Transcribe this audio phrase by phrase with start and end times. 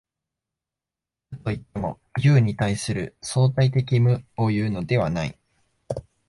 [1.29, 5.37] 無といっても、有に対する相対的無をいうのではない。